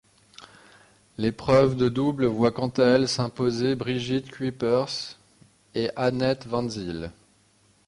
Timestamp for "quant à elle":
2.51-3.07